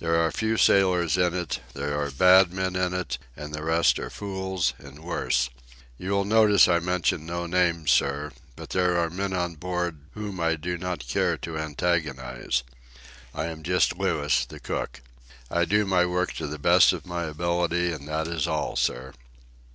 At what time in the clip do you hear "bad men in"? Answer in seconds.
2.10-2.92